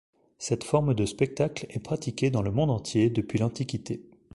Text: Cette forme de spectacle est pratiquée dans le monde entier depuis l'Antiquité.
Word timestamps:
Cette 0.39 0.63
forme 0.63 0.95
de 0.95 1.05
spectacle 1.05 1.67
est 1.69 1.77
pratiquée 1.79 2.31
dans 2.31 2.41
le 2.41 2.49
monde 2.49 2.71
entier 2.71 3.11
depuis 3.11 3.37
l'Antiquité. 3.37 4.01